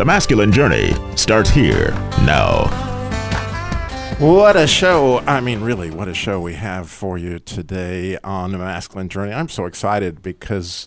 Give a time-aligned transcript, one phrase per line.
[0.00, 1.90] The masculine journey starts here
[2.24, 2.68] now.
[4.18, 5.18] What a show.
[5.18, 9.34] I mean, really, what a show we have for you today on the masculine journey.
[9.34, 10.86] I'm so excited because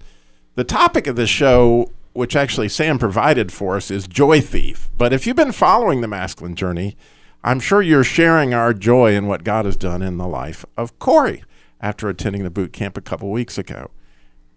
[0.56, 4.90] the topic of the show, which actually Sam provided for us, is Joy Thief.
[4.98, 6.98] But if you've been following the masculine journey,
[7.44, 10.98] I'm sure you're sharing our joy in what God has done in the life of
[10.98, 11.44] Corey
[11.80, 13.92] after attending the boot camp a couple weeks ago.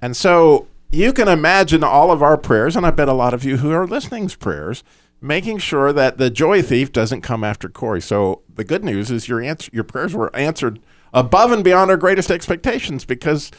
[0.00, 3.44] And so you can imagine all of our prayers, and I bet a lot of
[3.44, 4.82] you who are listening's prayers
[5.20, 8.00] making sure that the joy thief doesn't come after Corey.
[8.00, 10.78] So the good news is your answer, your prayers were answered
[11.12, 13.50] above and beyond our greatest expectations because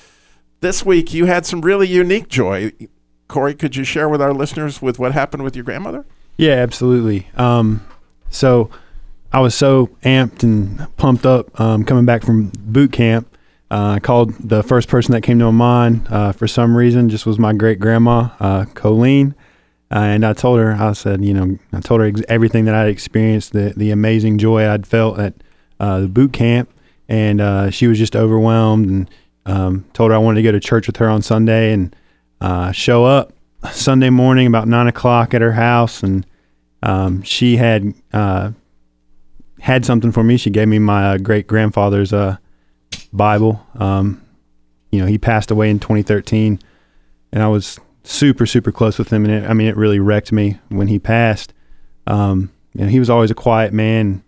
[0.62, 2.72] this week you had some really unique joy.
[3.28, 6.06] Corey, could you share with our listeners with what happened with your grandmother?
[6.38, 7.28] Yeah, absolutely.
[7.36, 7.86] Um,
[8.30, 8.70] so
[9.34, 13.37] I was so amped and pumped up um, coming back from boot camp.
[13.70, 17.10] Uh, I called the first person that came to my mind uh, for some reason,
[17.10, 19.36] just was my great grandma, uh, Colleen.
[19.92, 22.76] Uh, and I told her, I said, you know, I told her ex- everything that
[22.76, 25.34] I'd experienced, the the amazing joy I'd felt at
[25.80, 26.70] uh, the boot camp,
[27.08, 28.90] and uh, she was just overwhelmed.
[28.90, 29.10] And
[29.46, 31.96] um, told her I wanted to go to church with her on Sunday and
[32.76, 33.34] show up
[33.72, 36.26] Sunday morning about nine o'clock at her house, and
[36.84, 40.38] um, she had had something for me.
[40.38, 42.14] She gave me my great grandfather's
[43.14, 43.66] Bible.
[43.76, 44.24] Um,
[44.92, 46.60] you know, he passed away in 2013,
[47.32, 50.32] and I was super super close with him, and it, I mean it really wrecked
[50.32, 51.54] me when he passed.
[52.06, 54.24] Um, you know, he was always a quiet man.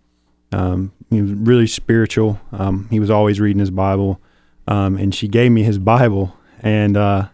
[0.52, 2.40] Um, he was really spiritual.
[2.52, 4.20] Um, he was always reading his Bible,
[4.68, 7.30] um, and she gave me his Bible, and uh,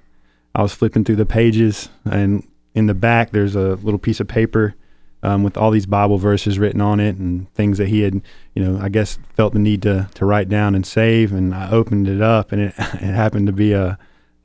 [0.53, 4.27] I was flipping through the pages, and in the back there's a little piece of
[4.27, 4.75] paper
[5.25, 8.21] um, with all these Bible verses written on it and things that he had,
[8.53, 11.33] you know, I guess felt the need to to write down and save.
[11.33, 13.97] And I opened it up, and it, it happened to be a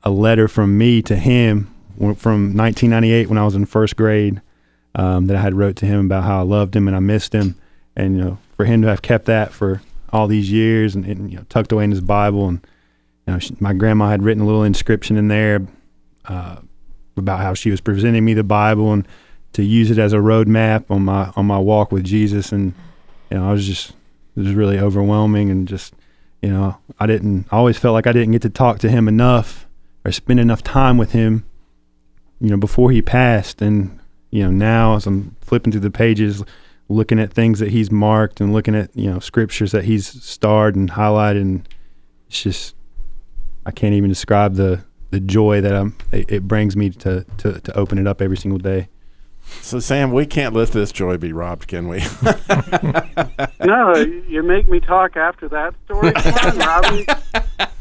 [0.03, 1.73] a letter from me to him
[2.17, 4.41] from 1998 when I was in first grade
[4.95, 7.33] um, that I had wrote to him about how I loved him and I missed
[7.33, 7.55] him,
[7.95, 11.29] and you know for him to have kept that for all these years and, and
[11.31, 12.65] you know tucked away in his Bible and
[13.27, 15.61] you know she, my grandma had written a little inscription in there
[16.25, 16.55] uh,
[17.17, 19.07] about how she was presenting me the Bible and
[19.53, 22.73] to use it as a roadmap on my on my walk with Jesus and
[23.29, 23.91] you know I was just
[24.35, 25.93] it was really overwhelming and just
[26.41, 29.07] you know I didn't I always felt like I didn't get to talk to him
[29.07, 29.67] enough
[30.05, 31.45] or spend enough time with him
[32.41, 33.61] you know, before he passed.
[33.61, 33.99] And,
[34.31, 36.43] you know, now as I'm flipping through the pages,
[36.89, 40.75] looking at things that he's marked and looking at, you know, scriptures that he's starred
[40.75, 41.41] and highlighted.
[41.41, 41.69] And
[42.27, 42.75] it's just,
[43.65, 47.59] I can't even describe the, the joy that I'm, it, it brings me to, to,
[47.61, 48.89] to open it up every single day.
[49.61, 51.99] So, Sam, we can't let this joy be robbed, can we?
[53.65, 56.13] no, you make me talk after that story.
[56.13, 57.05] Come on, Robbie.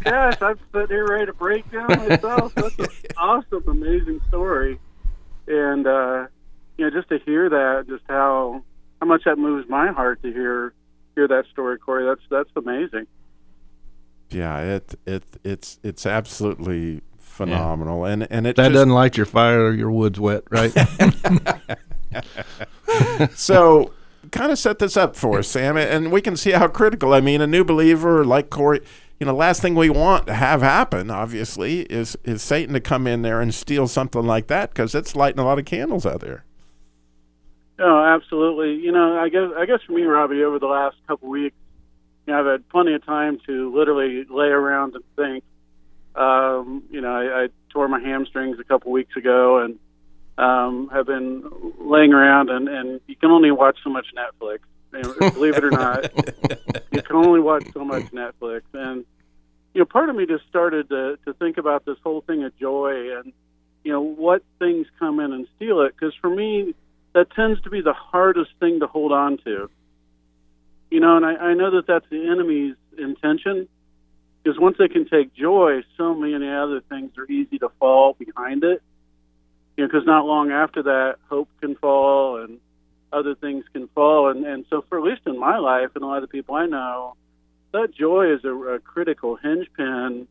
[0.04, 2.54] Yes, I'm sitting here ready to break down myself.
[2.54, 2.86] That's an
[3.16, 4.78] awesome, amazing story,
[5.46, 6.26] and uh,
[6.78, 8.62] you know, just to hear that, just how
[9.00, 10.72] how much that moves my heart to hear
[11.14, 12.06] hear that story, Corey.
[12.06, 13.06] That's that's amazing.
[14.30, 17.02] Yeah, it it it's it's absolutely
[17.44, 18.12] phenomenal, yeah.
[18.12, 20.72] and and it that just, doesn't light your fire or your wood's wet, right?
[23.34, 23.92] so,
[24.30, 27.14] kind of set this up for us, Sam, and we can see how critical.
[27.14, 28.80] I mean, a new believer like Corey,
[29.18, 33.06] you know, last thing we want to have happen, obviously, is is Satan to come
[33.06, 36.20] in there and steal something like that because it's lighting a lot of candles out
[36.20, 36.44] there.
[37.78, 38.74] Oh, absolutely.
[38.74, 41.56] You know, I guess I guess for me, Robbie, over the last couple weeks,
[42.26, 45.44] you know, I've had plenty of time to literally lay around and think
[46.14, 49.78] um, you know, I, I tore my hamstrings a couple weeks ago and
[50.38, 51.44] um, have been
[51.78, 54.60] laying around, and, and you can only watch so much Netflix.
[55.34, 56.04] believe it or not,
[56.92, 58.62] you can only watch so much Netflix.
[58.72, 59.04] And,
[59.74, 62.56] you know, part of me just started to, to think about this whole thing of
[62.58, 63.32] joy and,
[63.84, 65.94] you know, what things come in and steal it.
[65.94, 66.74] Because for me,
[67.12, 69.70] that tends to be the hardest thing to hold on to.
[70.90, 73.68] You know, and I, I know that that's the enemy's intention
[74.50, 78.64] because once they can take joy, so many other things are easy to fall behind
[78.64, 78.82] it.
[79.76, 82.58] You know, because not long after that, hope can fall and
[83.12, 86.06] other things can fall, and and so for at least in my life and a
[86.06, 87.14] lot of people I know,
[87.72, 90.26] that joy is a, a critical hinge pin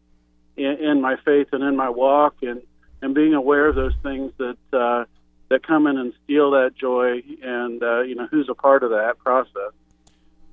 [0.58, 2.62] in, in my faith and in my walk, and
[3.02, 5.06] and being aware of those things that uh,
[5.48, 8.90] that come in and steal that joy, and uh, you know who's a part of
[8.90, 9.72] that process.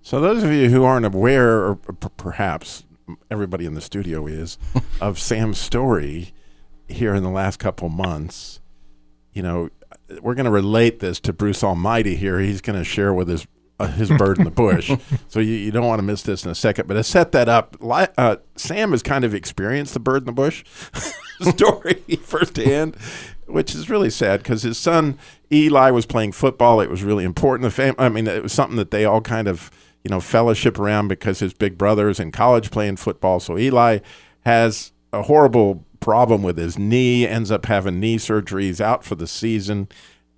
[0.02, 2.84] So, those of you who aren't aware, or p- perhaps
[3.30, 4.58] everybody in the studio is,
[5.00, 6.32] of Sam's story
[6.88, 8.60] here in the last couple months,
[9.32, 9.70] you know,
[10.20, 12.38] we're going to relate this to Bruce Almighty here.
[12.40, 13.46] He's going to share with his
[13.78, 14.90] uh, his bird in the bush.
[15.28, 16.88] so you, you don't want to miss this in a second.
[16.88, 20.32] But to set that up, uh, Sam has kind of experienced the bird in the
[20.32, 20.64] bush
[21.40, 22.96] story firsthand,
[23.46, 25.18] which is really sad because his son
[25.52, 26.80] Eli was playing football.
[26.80, 27.64] It was really important.
[27.64, 29.70] The fam- I mean, it was something that they all kind of
[30.06, 33.40] you know fellowship around because his big brother's in college playing football.
[33.40, 33.98] So Eli
[34.42, 39.26] has a horrible problem with his knee, ends up having knee surgeries, out for the
[39.26, 39.88] season.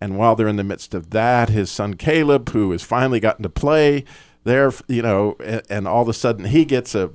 [0.01, 3.43] And while they're in the midst of that, his son Caleb, who has finally gotten
[3.43, 4.07] to play
[4.45, 7.11] there, you know, and, and all of a sudden he gets a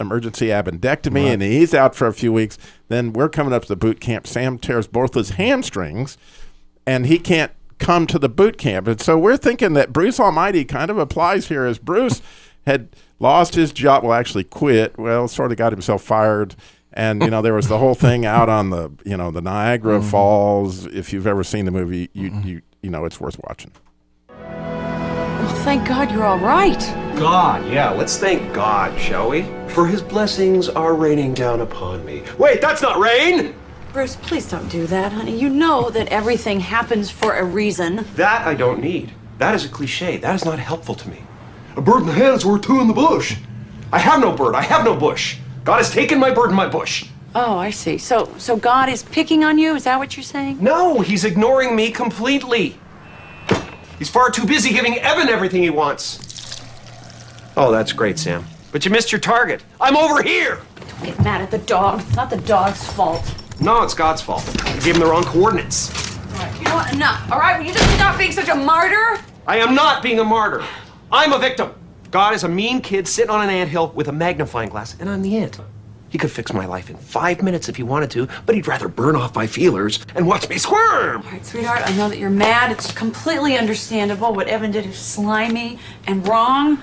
[0.00, 2.58] emergency appendectomy and he's out for a few weeks.
[2.88, 4.26] Then we're coming up to the boot camp.
[4.26, 6.18] Sam tears both his hamstrings
[6.84, 7.52] and he can't
[7.82, 8.86] come to the boot camp.
[8.86, 12.22] And so we're thinking that Bruce Almighty kind of applies here as Bruce
[12.64, 12.88] had
[13.18, 16.54] lost his job, well, actually quit, well, sort of got himself fired.
[16.94, 20.00] And you know there was the whole thing out on the you know the Niagara
[20.00, 20.10] mm-hmm.
[20.10, 20.84] Falls.
[20.84, 22.46] If you've ever seen the movie, you mm-hmm.
[22.46, 23.72] you you know it's worth watching.
[24.28, 26.78] Well, thank God you're all right.
[27.18, 29.42] God, yeah, let's thank God, shall we?
[29.68, 32.22] For his blessings are raining down upon me.
[32.38, 33.54] Wait, that's not rain!
[33.92, 35.38] Bruce, please don't do that, honey.
[35.38, 38.06] You know that everything happens for a reason.
[38.16, 39.12] That I don't need.
[39.36, 40.16] That is a cliche.
[40.16, 41.22] That is not helpful to me.
[41.76, 43.36] A bird in the hand is worth two in the bush.
[43.92, 44.54] I have no bird.
[44.54, 45.36] I have no bush.
[45.64, 47.06] God has taken my bird and my bush.
[47.34, 47.98] Oh, I see.
[47.98, 49.74] So, so God is picking on you?
[49.74, 50.56] Is that what you're saying?
[50.62, 52.78] No, he's ignoring me completely.
[53.98, 56.62] He's far too busy giving Evan everything he wants.
[57.58, 58.46] Oh, that's great, Sam.
[58.70, 59.62] But you missed your target.
[59.78, 60.62] I'm over here.
[60.88, 62.00] Don't get mad at the dog.
[62.00, 63.34] It's not the dog's fault.
[63.62, 64.42] No, it's God's fault.
[64.66, 65.88] I gave him the wrong coordinates.
[66.32, 66.92] All right, you know what?
[66.92, 67.30] Enough.
[67.30, 69.22] All right, will you just stop being such a martyr?
[69.46, 70.64] I am not being a martyr.
[71.12, 71.72] I'm a victim.
[72.10, 75.22] God is a mean kid sitting on an anthill with a magnifying glass, and I'm
[75.22, 75.60] the ant.
[76.08, 78.88] He could fix my life in five minutes if he wanted to, but he'd rather
[78.88, 81.22] burn off my feelers and watch me squirm.
[81.22, 82.72] All right, sweetheart, I know that you're mad.
[82.72, 84.34] It's completely understandable.
[84.34, 85.78] What Evan did is slimy
[86.08, 86.82] and wrong.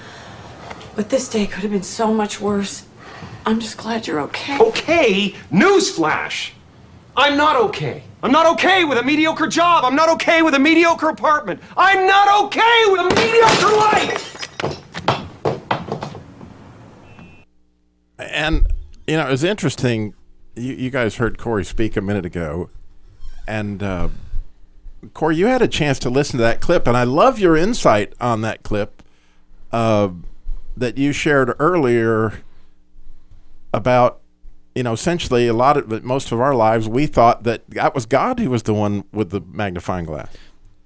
[0.96, 2.86] But this day could have been so much worse.
[3.46, 4.58] I'm just glad you're okay.
[4.60, 6.52] Okay, newsflash.
[7.20, 8.02] I'm not okay.
[8.24, 9.84] I'm not okay with a mediocre job.
[9.84, 11.62] I'm not okay with a mediocre apartment.
[11.76, 14.36] I'm not okay with a mediocre life.
[18.18, 18.72] And
[19.06, 20.14] you know, it was interesting.
[20.56, 22.70] You, you guys heard Corey speak a minute ago,
[23.46, 24.08] and uh,
[25.14, 28.14] Corey, you had a chance to listen to that clip, and I love your insight
[28.22, 29.04] on that clip
[29.74, 30.08] uh,
[30.78, 32.44] that you shared earlier
[33.74, 34.22] about.
[34.80, 38.06] You know, essentially, a lot of most of our lives, we thought that that was
[38.06, 40.34] God who was the one with the magnifying glass.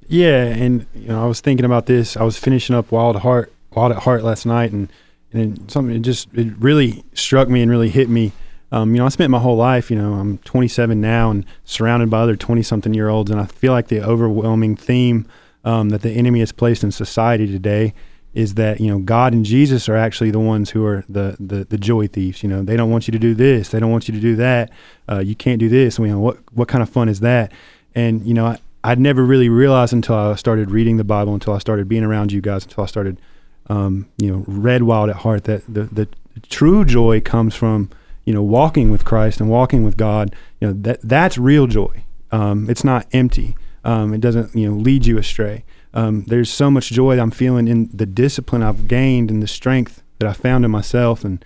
[0.08, 2.18] Yeah, and you know, I was thinking about this.
[2.18, 4.92] I was finishing up Wild Heart, Wild at Heart last night, and
[5.32, 8.32] and something it just it really struck me and really hit me.
[8.72, 9.92] Um, you know, I spent my whole life.
[9.92, 13.46] You know, I'm 27 now and surrounded by other 20 something year olds, and I
[13.46, 15.28] feel like the overwhelming theme
[15.64, 17.94] um, that the enemy has placed in society today
[18.34, 21.66] is that you know God and Jesus are actually the ones who are the the,
[21.66, 22.44] the joy thieves.
[22.44, 24.36] You know, they don't want you to do this, they don't want you to do
[24.38, 24.72] that.
[25.10, 26.00] Uh, you can't do this.
[26.00, 27.52] You know, what what kind of fun is that?
[27.96, 31.54] And you know, I, I'd never really realized until I started reading the Bible, until
[31.54, 33.20] I started being around you guys, until I started,
[33.68, 36.08] um, you know, read Wild at Heart that the the
[36.50, 37.90] true joy comes from
[38.26, 40.36] you know walking with Christ and walking with God.
[40.60, 42.04] You know that that's real joy.
[42.32, 43.56] Um, it's not empty.
[43.84, 45.64] Um, it doesn't you know lead you astray.
[45.94, 50.02] Um, there's so much joy I'm feeling in the discipline I've gained and the strength
[50.20, 51.44] that I found in myself, and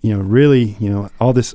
[0.00, 1.54] you know really you know all this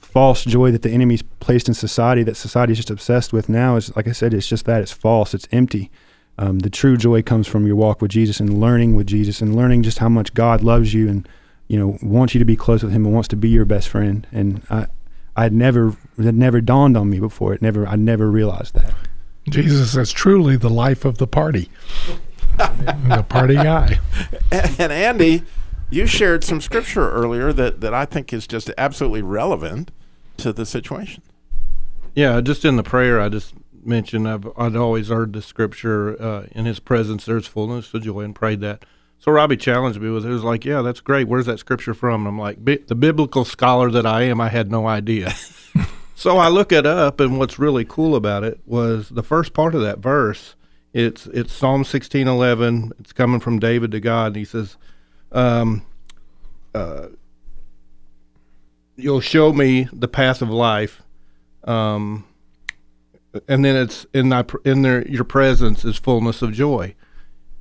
[0.00, 3.94] false joy that the enemy's placed in society that society's just obsessed with now is
[3.96, 5.90] like I said, it's just that it's false, it's empty.
[6.38, 9.56] Um, the true joy comes from your walk with Jesus and learning with Jesus and
[9.56, 11.28] learning just how much God loves you and
[11.68, 13.88] you know wants you to be close with Him and wants to be your best
[13.88, 14.26] friend.
[14.32, 14.86] And I,
[15.36, 17.52] I'd never, it never dawned on me before.
[17.52, 18.94] It never, I never realized that.
[19.48, 21.70] Jesus is truly the life of the party,
[22.56, 24.00] the party guy.
[24.50, 25.42] And, and Andy,
[25.90, 29.92] you shared some scripture earlier that, that I think is just absolutely relevant
[30.38, 31.22] to the situation.
[32.14, 36.46] Yeah, just in the prayer, I just mentioned I've I'd always heard the scripture, uh,
[36.52, 38.84] "In His presence there's fullness of joy," and prayed that.
[39.18, 40.30] So Robbie challenged me with it.
[40.30, 41.28] It was like, "Yeah, that's great.
[41.28, 44.48] Where's that scripture from?" And I'm like, Bi- "The biblical scholar that I am, I
[44.48, 45.34] had no idea."
[46.18, 49.74] so I look it up, and what's really cool about it was the first part
[49.74, 50.54] of that verse.
[50.94, 52.92] It's it's Psalm 16:11.
[52.98, 54.78] It's coming from David to God, and he says,
[55.30, 55.84] um,
[56.74, 57.08] uh,
[58.96, 61.02] "You'll show me the path of life."
[61.64, 62.24] Um,
[63.46, 66.94] and then it's in thy, in their your presence is fullness of joy,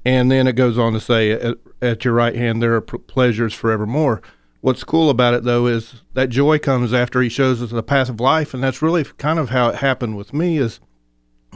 [0.06, 3.54] and then it goes on to say at, at your right hand there are pleasures
[3.54, 4.22] forevermore.
[4.66, 8.10] What's cool about it though is that joy comes after he shows us the path
[8.10, 10.58] of life, and that's really kind of how it happened with me.
[10.58, 10.80] Is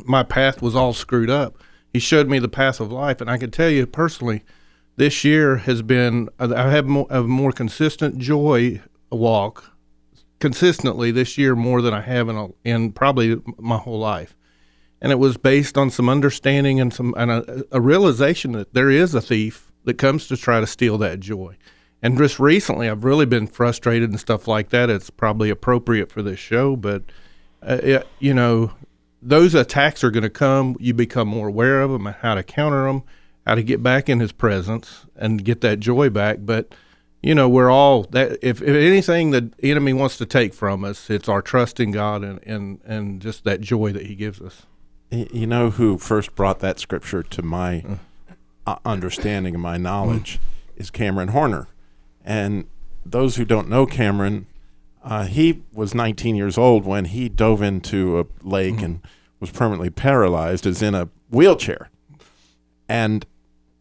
[0.06, 1.58] my path was all screwed up.
[1.92, 4.44] He showed me the path of life, and I can tell you personally,
[4.98, 9.74] this year has been I have more, a more consistent joy walk
[10.38, 14.36] consistently this year more than I have in a, in probably my whole life,
[15.02, 18.92] and it was based on some understanding and some and a, a realization that there
[18.92, 21.58] is a thief that comes to try to steal that joy.
[22.02, 24.90] And just recently, I've really been frustrated and stuff like that.
[24.90, 27.04] It's probably appropriate for this show, but
[27.62, 28.72] uh, it, you know,
[29.22, 30.78] those attacks are going to come.
[30.80, 33.04] You become more aware of them and how to counter them,
[33.46, 36.38] how to get back in His presence and get that joy back.
[36.42, 36.74] But
[37.22, 38.40] you know, we're all that.
[38.42, 42.24] If, if anything the enemy wants to take from us, it's our trust in God
[42.24, 44.66] and and and just that joy that He gives us.
[45.12, 47.84] You know who first brought that scripture to my
[48.66, 50.40] uh, understanding and my knowledge
[50.78, 51.68] is Cameron Horner.
[52.30, 52.68] And
[53.04, 54.46] those who don't know Cameron,
[55.04, 58.86] uh, he was 19 years old when he dove into a lake mm-hmm.
[58.86, 59.08] and
[59.40, 61.90] was permanently paralyzed, is in a wheelchair.
[62.88, 63.26] And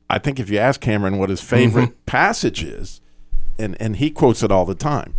[0.09, 2.05] I think if you ask Cameron what his favorite mm-hmm.
[2.07, 3.03] passage is,
[3.59, 5.13] and, and he quotes it all the time,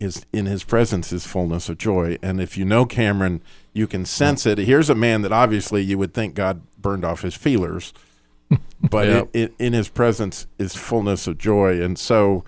[0.00, 2.18] is in his presence is fullness of joy.
[2.20, 4.06] And if you know Cameron, you can mm-hmm.
[4.06, 4.58] sense it.
[4.58, 7.92] Here's a man that obviously you would think God burned off his feelers,
[8.80, 9.28] but Yep.
[9.32, 11.80] it, it, in his presence is fullness of joy.
[11.80, 12.42] And so,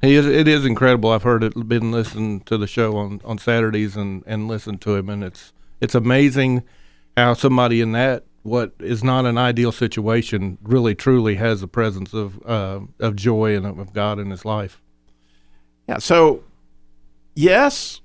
[0.00, 0.26] He is.
[0.26, 1.10] It is incredible.
[1.10, 1.68] I've heard it.
[1.68, 5.52] Been listening to the show on, on Saturdays and and listened to him, and it's
[5.80, 6.62] it's amazing
[7.16, 12.14] how somebody in that what is not an ideal situation really truly has the presence
[12.14, 14.80] of uh, of joy and of God in his life.
[15.86, 16.42] yeah, so
[17.34, 18.00] yes,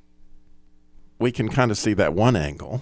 [1.20, 2.82] we can kind of see that one angle,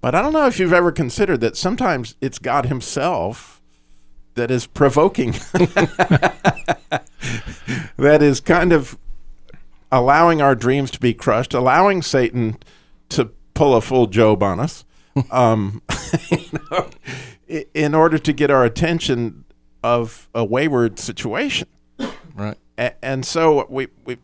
[0.00, 3.53] but I don't know if you've ever considered that sometimes it's God Himself
[4.34, 5.32] that is provoking,
[7.96, 8.98] that is kind of
[9.90, 12.56] allowing our dreams to be crushed, allowing Satan
[13.10, 14.84] to pull a full Job on us,
[15.30, 15.82] um,
[16.30, 16.38] you
[16.70, 16.90] know,
[17.74, 19.44] in order to get our attention
[19.82, 21.68] of a wayward situation.
[22.34, 22.56] Right.
[22.78, 24.18] A- and so we we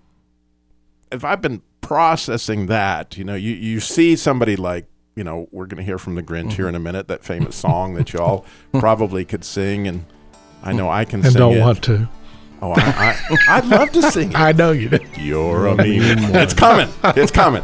[1.13, 5.67] if I've been processing that, you know, you you see somebody like you know we're
[5.67, 6.69] going to hear from the Grinch here mm-hmm.
[6.71, 10.05] in a minute that famous song that you all probably could sing, and
[10.63, 11.61] I know I can and sing And don't it.
[11.61, 12.09] want to.
[12.63, 14.39] Oh, I, I, I'd love to sing it.
[14.39, 14.99] I know you do.
[15.19, 16.37] You're a mean one.
[16.37, 16.93] It's coming.
[17.05, 17.63] It's coming.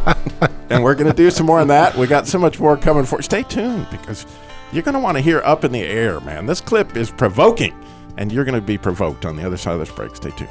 [0.71, 1.97] and we're going to do some more on that.
[1.97, 3.21] We got so much more coming for.
[3.21, 4.25] Stay tuned because
[4.73, 6.47] you're going to want to hear Up in the Air, man.
[6.47, 7.75] This clip is provoking,
[8.17, 10.17] and you're going to be provoked on the other side of this break.
[10.17, 10.51] Stay tuned.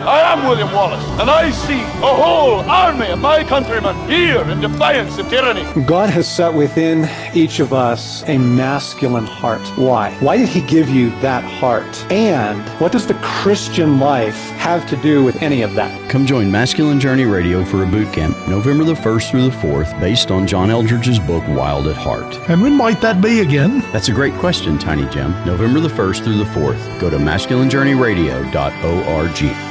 [0.00, 4.58] I am William Wallace, and I see a whole army of my countrymen here in
[4.58, 5.66] defiance of tyranny.
[5.82, 9.60] God has set within each of us a masculine heart.
[9.76, 10.10] Why?
[10.20, 12.10] Why did He give you that heart?
[12.10, 16.08] And what does the Christian life have to do with any of that?
[16.08, 20.00] Come join Masculine Journey Radio for a boot camp November the 1st through the 4th
[20.00, 22.38] based on John Eldredge's book Wild at Heart.
[22.48, 23.80] And when might that be again?
[23.92, 25.32] That's a great question, Tiny Jim.
[25.44, 26.98] November the 1st through the 4th.
[26.98, 29.70] Go to masculinejourneyradio.org.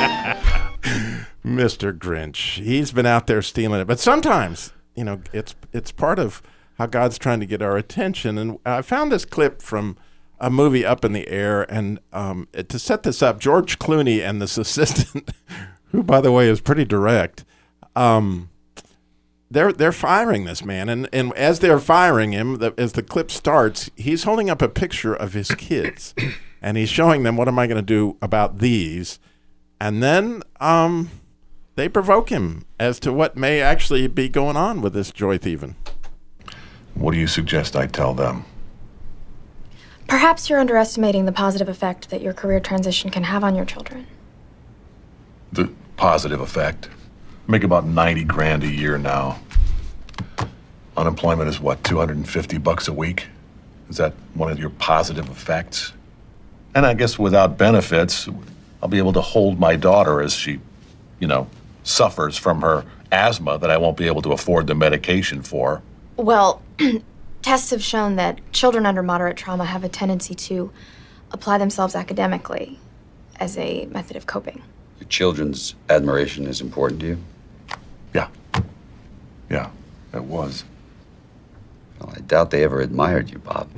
[1.51, 1.97] Mr.
[1.97, 2.61] Grinch.
[2.63, 3.87] He's been out there stealing it.
[3.87, 6.41] But sometimes, you know, it's it's part of
[6.77, 8.37] how God's trying to get our attention.
[8.37, 9.97] And I found this clip from
[10.39, 11.71] a movie Up in the Air.
[11.71, 15.31] And um, to set this up, George Clooney and this assistant,
[15.91, 17.45] who, by the way, is pretty direct,
[17.95, 18.49] um,
[19.51, 23.29] they're they're firing this man, and and as they're firing him, the, as the clip
[23.29, 26.15] starts, he's holding up a picture of his kids,
[26.61, 29.19] and he's showing them what am I going to do about these,
[29.79, 31.09] And then um,
[31.81, 35.75] they provoke him as to what may actually be going on with this joy thieving.
[36.93, 38.45] What do you suggest I tell them?
[40.05, 44.05] Perhaps you're underestimating the positive effect that your career transition can have on your children.
[45.51, 46.87] The positive effect.
[47.47, 49.39] Make about 90 grand a year now.
[50.95, 53.25] Unemployment is what, 250 bucks a week?
[53.89, 55.93] Is that one of your positive effects?
[56.75, 58.29] And I guess without benefits,
[58.83, 60.59] I'll be able to hold my daughter as she,
[61.19, 61.47] you know,
[61.83, 65.81] suffers from her asthma that I won't be able to afford the medication for.
[66.17, 66.61] Well,
[67.41, 70.71] tests have shown that children under moderate trauma have a tendency to
[71.31, 72.79] apply themselves academically
[73.39, 74.61] as a method of coping.
[74.99, 77.17] Your children's admiration is important to you?
[78.13, 78.27] Yeah,
[79.49, 79.69] Yeah,
[80.13, 80.63] it was.
[81.99, 83.69] Well, I doubt they ever admired you, Bob.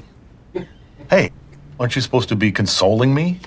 [1.09, 1.31] Hey,
[1.79, 3.39] aren't you supposed to be consoling me?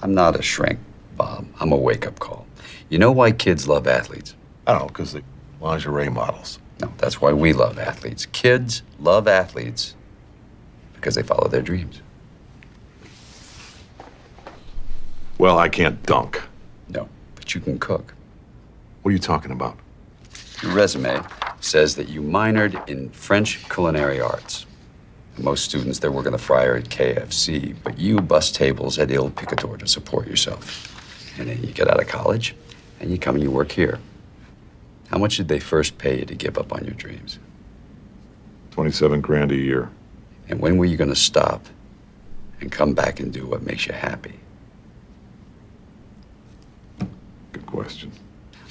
[0.00, 0.78] I'm not a shrink,
[1.16, 1.46] Bob.
[1.60, 2.46] I'm a wake up call.
[2.92, 4.34] You know why kids love athletes?
[4.66, 5.22] Oh, I don't know, because they
[5.62, 6.58] lingerie models.
[6.78, 8.26] No, that's why we love athletes.
[8.26, 9.94] Kids love athletes
[10.92, 12.02] because they follow their dreams.
[15.38, 16.42] Well, I can't dunk.
[16.90, 18.12] No, but you can cook.
[19.00, 19.78] What are you talking about?
[20.60, 21.22] Your resume
[21.60, 24.66] says that you minored in French culinary arts.
[25.38, 29.78] Most students, they're working the fryer at KFC, but you bust tables at Il Picador
[29.78, 31.38] to support yourself.
[31.38, 32.54] And then you get out of college,
[33.02, 33.98] and you come and you work here.
[35.10, 37.38] How much did they first pay you to give up on your dreams?
[38.70, 39.90] 27 grand a year.
[40.48, 41.66] And when were you going to stop
[42.60, 44.38] and come back and do what makes you happy?
[47.52, 48.12] Good question.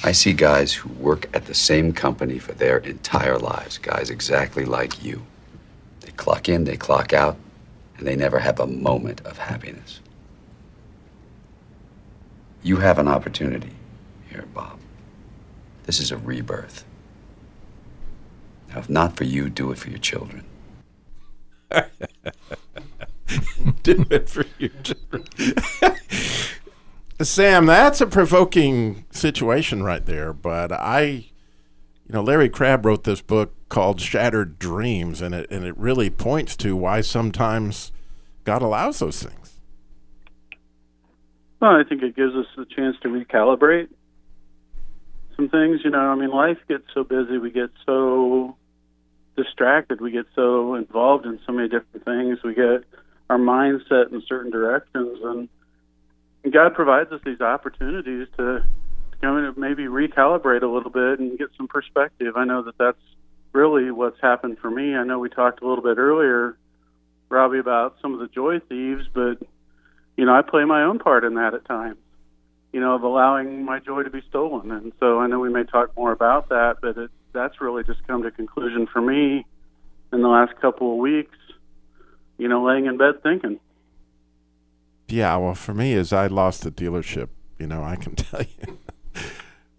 [0.03, 4.65] I see guys who work at the same company for their entire lives, guys exactly
[4.65, 5.21] like you.
[5.99, 7.35] They clock in, they clock out,
[7.97, 9.99] and they never have a moment of happiness.
[12.63, 13.73] You have an opportunity
[14.31, 14.79] here, Bob.
[15.83, 16.85] This is a rebirth.
[18.69, 20.45] Now, if not for you, do it for your children.
[23.83, 25.25] do it for your children.
[27.21, 30.33] Sam, that's a provoking situation right there.
[30.33, 35.65] But I, you know, Larry Crabb wrote this book called Shattered Dreams, and it and
[35.65, 37.91] it really points to why sometimes
[38.43, 39.59] God allows those things.
[41.59, 43.89] Well, I think it gives us a chance to recalibrate
[45.41, 45.81] some things.
[45.83, 48.55] You know, I mean, life gets so busy, we get so
[49.35, 52.83] distracted, we get so involved in so many different things, we get
[53.29, 59.45] our mindset in certain directions, and God provides us these opportunities to, to come in
[59.45, 62.35] and maybe recalibrate a little bit and get some perspective.
[62.35, 63.01] I know that that's
[63.53, 64.95] really what's happened for me.
[64.95, 66.57] I know we talked a little bit earlier,
[67.29, 69.37] Robbie, about some of the joy thieves, but
[70.17, 71.97] you know, I play my own part in that at times.
[72.71, 75.63] You know, of allowing my joy to be stolen, and so I know we may
[75.63, 79.45] talk more about that, but it, that's really just come to conclusion for me
[80.13, 81.35] in the last couple of weeks.
[82.37, 83.59] You know, laying in bed thinking.
[85.07, 87.27] Yeah, well, for me, as I lost the dealership,
[87.59, 88.77] you know, I can tell you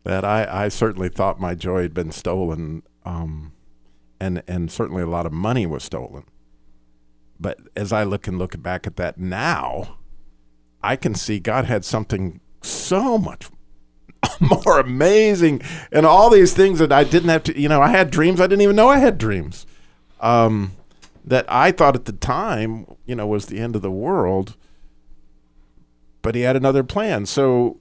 [0.04, 3.52] that I, I certainly thought my joy had been stolen, um,
[4.20, 6.24] and and certainly a lot of money was stolen.
[7.40, 9.96] But as I look and look back at that now,
[10.82, 13.48] I can see God had something so much
[14.40, 17.60] more amazing, and all these things that I didn't have to.
[17.60, 19.66] You know, I had dreams I didn't even know I had dreams.
[20.20, 20.72] Um,
[21.24, 24.56] that I thought at the time, you know, was the end of the world
[26.22, 27.26] but he had another plan.
[27.26, 27.80] So,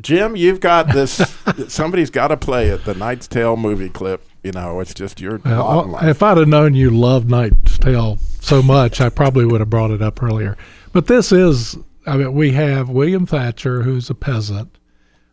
[0.00, 1.16] Jim, you've got this.
[1.68, 2.84] somebody's got to play it.
[2.84, 4.26] The Knight's Tale movie clip.
[4.42, 5.38] You know, it's just your.
[5.44, 9.70] Well, if I'd have known you loved Knight's Tale so much, I probably would have
[9.70, 10.56] brought it up earlier.
[10.92, 11.78] But this is.
[12.06, 14.78] I mean, we have William Thatcher, who's a peasant,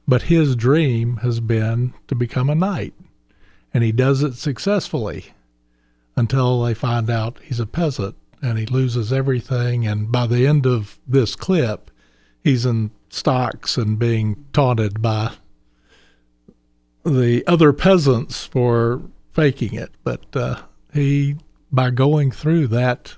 [0.08, 2.94] but his dream has been to become a knight,
[3.74, 5.26] and he does it successfully
[6.16, 9.88] until they find out he's a peasant and he loses everything.
[9.88, 11.92] And by the end of this clip,
[12.44, 15.34] he's in stocks and being taunted by
[17.06, 19.02] the other peasants for
[19.34, 19.92] faking it.
[20.04, 20.62] But uh,
[20.94, 21.38] he,
[21.72, 23.16] by going through that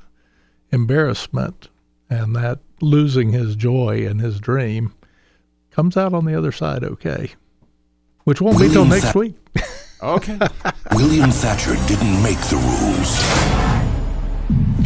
[0.72, 1.70] embarrassment
[2.10, 4.94] and that losing his joy and his dream,
[5.72, 7.32] comes out on the other side okay.
[8.24, 9.36] Which won't William be till next Tha- week.
[10.04, 10.40] okay.
[10.94, 13.20] William Thatcher didn't make the rules.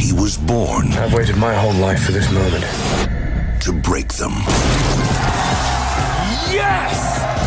[0.00, 0.88] He was born.
[0.92, 2.64] I've waited my whole life for this moment.
[3.62, 4.32] To break them.
[6.52, 6.92] Yes!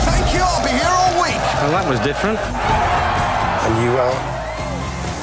[0.06, 0.42] Thank you.
[0.44, 1.42] I'll be here all week.
[1.62, 2.40] Well, that was different.
[2.40, 4.38] And you are?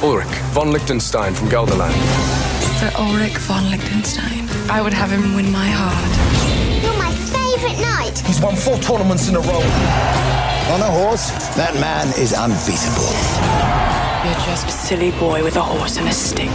[0.02, 2.53] Ulrich von Liechtenstein from Gelderland.
[2.78, 4.48] Sir Ulrich von Liechtenstein.
[4.70, 6.82] I would have him win my heart.
[6.82, 8.18] You're my favorite perfect knight.
[8.26, 9.62] He's won four tournaments in a row.
[10.72, 13.12] On a horse, that man is unbeatable.
[14.24, 16.50] You're just a silly boy with a horse and a stick.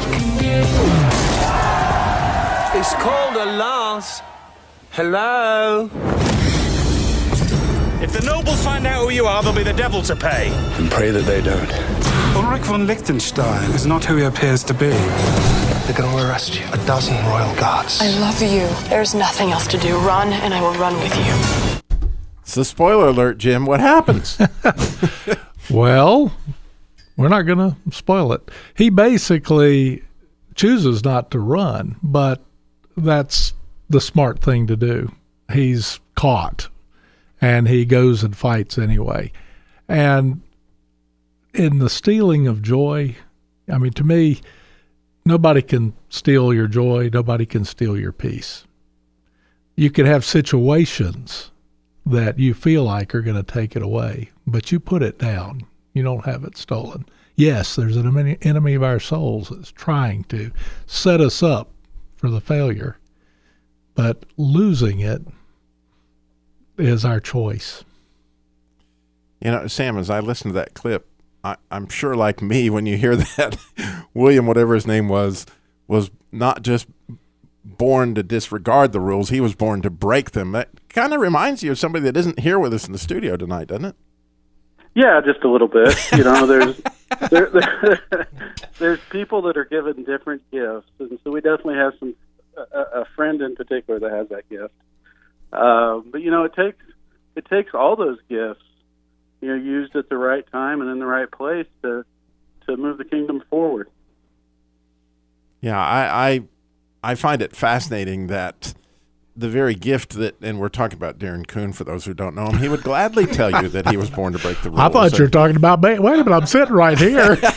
[2.73, 4.21] It's called a lance.
[4.91, 5.89] Hello?
[8.01, 10.49] If the nobles find out who you are, there'll be the devil to pay.
[10.77, 11.71] And pray that they don't.
[12.36, 15.68] Ulrich von Liechtenstein is not who he appears to be.
[15.89, 16.63] They're going to arrest you.
[16.71, 17.99] A dozen royal guards.
[17.99, 18.67] I love you.
[18.89, 19.97] There's nothing else to do.
[19.97, 21.99] Run, and I will run with you.
[22.43, 23.65] It's a spoiler alert, Jim.
[23.65, 24.38] What happens?
[25.69, 26.34] Well,
[27.15, 28.49] we're not going to spoil it.
[28.75, 30.04] He basically
[30.56, 32.43] chooses not to run, but
[32.97, 33.54] that's
[33.88, 35.12] the smart thing to do.
[35.52, 36.69] He's caught
[37.39, 39.32] and he goes and fights anyway.
[39.88, 40.41] And
[41.54, 43.15] in the stealing of joy,
[43.71, 44.41] I mean, to me,
[45.29, 48.65] nobody can steal your joy, nobody can steal your peace.
[49.75, 51.51] You could have situations
[52.05, 55.61] that you feel like are going to take it away, but you put it down.
[55.93, 57.05] You don't have it stolen.
[57.35, 58.07] Yes, there's an
[58.41, 60.51] enemy- of our souls that's trying to
[60.87, 61.69] set us up
[62.17, 62.97] for the failure,
[63.93, 65.21] but losing it
[66.77, 67.83] is our choice.
[69.41, 71.07] You know, Sam, as I listen to that clip,
[71.49, 73.57] I, I'm sure, like me, when you hear that,
[74.13, 75.45] William, whatever his name was,
[75.88, 76.88] was not just
[77.63, 80.51] born to disregard the rules, he was born to break them.
[80.51, 83.38] That kind of reminds you of somebody that isn't here with us in the studio
[83.38, 83.95] tonight, doesn't it?
[84.95, 85.95] Yeah, just a little bit.
[86.17, 86.81] You know, there's
[87.29, 88.27] there, there,
[88.79, 92.15] there's people that are given different gifts, and so we definitely have some
[92.57, 94.73] a, a friend in particular that has that gift.
[95.53, 96.83] Um, but you know, it takes
[97.35, 98.63] it takes all those gifts,
[99.41, 102.04] you know, used at the right time and in the right place to
[102.67, 103.88] to move the kingdom forward.
[105.62, 106.30] Yeah, I,
[107.04, 108.73] I I find it fascinating that
[109.36, 112.47] the very gift that, and we're talking about Darren Coon for those who don't know
[112.47, 114.82] him, he would gladly tell you that he was born to break the rules.
[114.82, 115.82] I thought you were talking about.
[115.82, 117.38] Wait a minute, I'm sitting right here.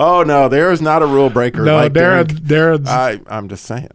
[0.00, 1.64] Oh no, there is not a rule breaker.
[1.64, 2.78] No, like Darren- Darren.
[2.78, 3.90] Darren's- I, I'm just saying.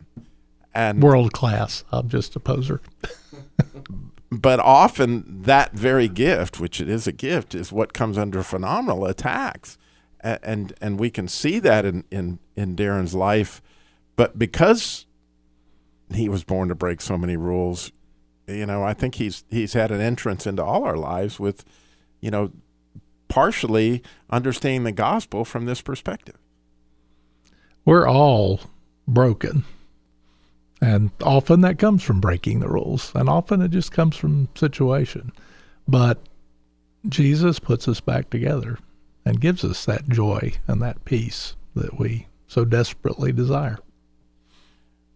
[0.74, 1.86] And World class.
[1.94, 2.82] I'm just a poser.
[4.42, 9.06] But often that very gift, which it is a gift, is what comes under phenomenal
[9.06, 9.78] attacks,
[10.22, 13.62] and and, we can see that in, in in Darren's life,
[14.16, 15.06] but because
[16.14, 17.92] he was born to break so many rules,
[18.48, 21.66] you know, I think he's he's had an entrance into all our lives with,
[22.22, 22.52] you know,
[23.28, 26.38] partially understanding the gospel from this perspective.
[27.86, 28.62] We're all
[29.08, 29.66] broken.
[30.84, 35.32] And often that comes from breaking the rules, and often it just comes from situation.
[35.88, 36.20] But
[37.08, 38.78] Jesus puts us back together
[39.24, 43.78] and gives us that joy and that peace that we so desperately desire.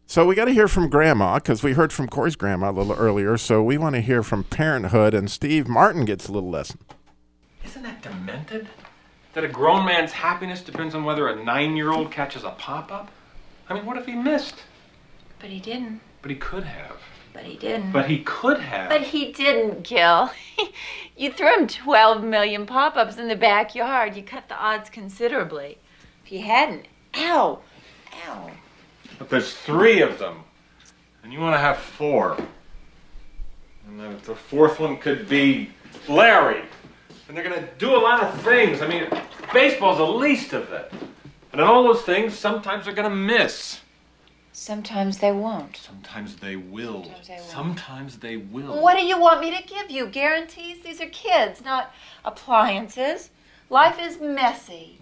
[0.06, 2.94] So we got to hear from Grandma because we heard from Corey's grandma a little
[2.94, 3.36] earlier.
[3.36, 6.80] So we want to hear from Parenthood, and Steve Martin gets a little lesson.
[7.66, 8.70] Isn't that demented?
[9.34, 12.90] That a grown man's happiness depends on whether a nine year old catches a pop
[12.90, 13.12] up?
[13.68, 14.64] I mean, what if he missed?
[15.40, 16.02] But he didn't.
[16.22, 16.98] But he could have.
[17.34, 17.92] But he didn't.
[17.92, 18.90] But he could have.
[18.90, 20.32] But he didn't, Gil.
[21.18, 24.16] you threw him 12 million pop ups in the backyard.
[24.16, 25.78] You cut the odds considerably.
[26.26, 27.60] If you hadn't, ow,
[28.26, 28.52] ow.
[29.20, 30.44] But there's three of them.
[31.24, 32.38] And you want to have four.
[33.88, 35.70] And then the fourth one could be
[36.10, 36.64] Larry.
[37.28, 38.82] And they're going to do a lot of things.
[38.82, 39.08] I mean,
[39.54, 40.92] baseball's the least of it.
[41.52, 43.82] And in all those things, sometimes they're going to miss.
[44.60, 45.78] Sometimes they won't.
[45.78, 47.06] Sometimes they will.
[47.48, 48.82] Sometimes they will.
[48.82, 50.08] What do you want me to give you?
[50.08, 50.84] Guarantees?
[50.84, 51.94] These are kids, not
[52.26, 53.30] appliances.
[53.70, 55.00] Life is messy.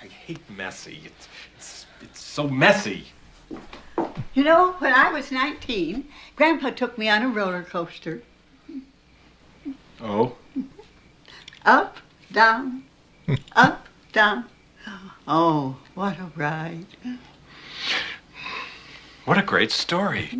[0.00, 1.00] I hate messy.
[1.04, 3.06] It's, it's, it's so messy.
[4.34, 8.22] You know, when I was 19, Grandpa took me on a roller coaster.
[10.00, 10.36] Oh?
[11.66, 11.96] Up,
[12.30, 12.84] down,
[13.56, 14.44] up, down.
[15.26, 16.86] Oh, what a ride.
[19.24, 20.30] What a great story.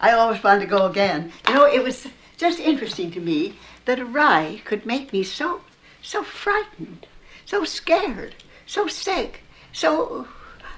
[0.00, 1.30] I always wanted to go again.
[1.46, 5.60] You know, it was just interesting to me that a ride could make me so,
[6.00, 7.06] so frightened,
[7.44, 8.34] so scared,
[8.66, 10.26] so sick, so,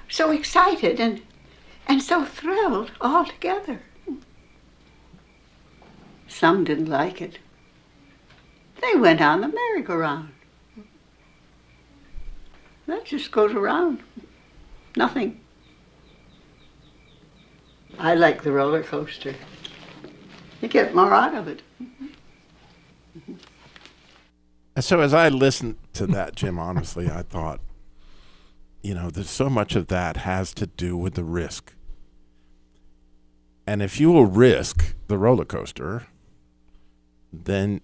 [0.09, 1.21] so excited, and,
[1.87, 3.81] and so thrilled all together.
[6.27, 7.39] Some didn't like it.
[8.81, 10.31] They went on the merry-go-round.
[12.87, 14.03] That just goes around.
[14.97, 15.39] Nothing.
[17.99, 19.35] I like the roller coaster.
[20.61, 21.61] You get more out of it.
[24.79, 27.61] So as I listened to that, Jim, honestly, I thought,
[28.83, 31.73] you know, there's so much of that has to do with the risk.
[33.65, 36.07] And if you will risk the roller coaster,
[37.31, 37.81] then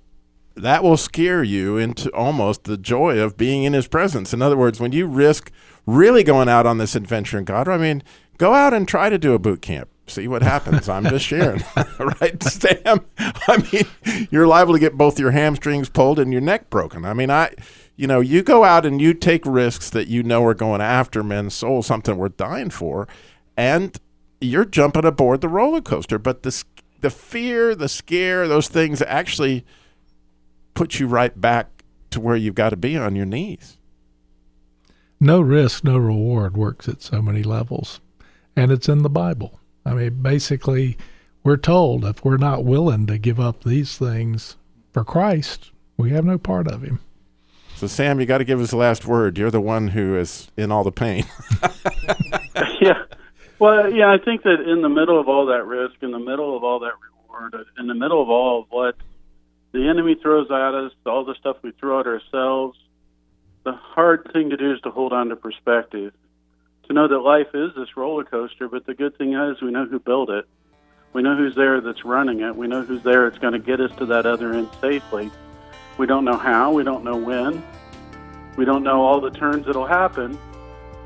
[0.55, 4.33] that will scare you into almost the joy of being in his presence.
[4.33, 5.49] In other words, when you risk
[5.85, 8.03] really going out on this adventure in God, I mean,
[8.37, 9.89] go out and try to do a boot camp.
[10.07, 10.89] See what happens.
[10.89, 11.63] I'm just sharing.
[11.99, 13.05] right, Sam?
[13.17, 17.05] I mean, you're liable to get both your hamstrings pulled and your neck broken.
[17.05, 17.53] I mean, I
[18.01, 21.23] you know, you go out and you take risks that you know are going after
[21.23, 23.07] men's souls, something worth dying for,
[23.55, 23.95] and
[24.41, 26.17] you're jumping aboard the roller coaster.
[26.17, 26.63] But the
[27.01, 29.65] the fear, the scare, those things actually
[30.73, 33.77] put you right back to where you've got to be on your knees.
[35.19, 38.01] No risk, no reward works at so many levels,
[38.55, 39.59] and it's in the Bible.
[39.85, 40.97] I mean, basically,
[41.43, 44.55] we're told if we're not willing to give up these things
[44.91, 46.99] for Christ, we have no part of Him.
[47.75, 49.37] So, Sam, you got to give us the last word.
[49.37, 51.25] You're the one who is in all the pain.
[52.81, 53.03] yeah.
[53.57, 56.55] Well, yeah, I think that in the middle of all that risk, in the middle
[56.55, 58.95] of all that reward, in the middle of all of what
[59.71, 62.77] the enemy throws at us, all the stuff we throw at ourselves,
[63.63, 66.13] the hard thing to do is to hold on to perspective
[66.87, 69.85] to know that life is this roller coaster, but the good thing is we know
[69.85, 70.45] who built it.
[71.13, 72.55] We know who's there that's running it.
[72.55, 75.29] We know who's there that's going to get us to that other end safely.
[75.97, 77.63] We don't know how, we don't know when,
[78.57, 80.37] we don't know all the turns that'll happen,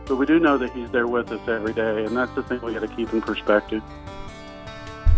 [0.05, 2.61] but we do know that He's there with us every day, and that's the thing
[2.61, 3.81] we got to keep in perspective.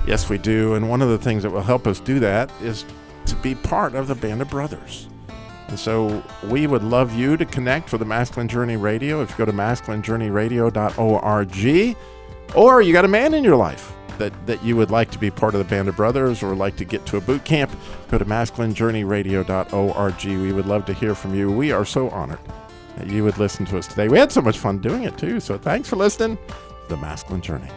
[0.06, 0.76] Yes, we do.
[0.76, 2.86] And one of the things that will help us do that is
[3.26, 5.10] to be part of the Band of Brothers.
[5.68, 9.22] And so we would love you to connect for the Masculine Journey Radio.
[9.22, 11.98] If you go to masculinejourneyradio.org,
[12.56, 15.30] or you got a man in your life that, that you would like to be
[15.30, 17.72] part of the Band of Brothers or like to get to a boot camp,
[18.10, 20.26] go to masculinejourneyradio.org.
[20.26, 21.52] We would love to hear from you.
[21.52, 22.40] We are so honored
[22.98, 24.08] that you would listen to us today.
[24.08, 25.40] We had so much fun doing it too.
[25.40, 27.70] So thanks for listening to The Masculine Journey.